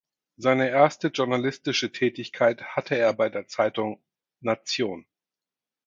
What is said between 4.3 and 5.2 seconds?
"Nation".